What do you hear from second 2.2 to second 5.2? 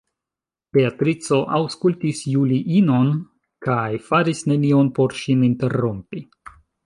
Juliinon, kaj faris nenion por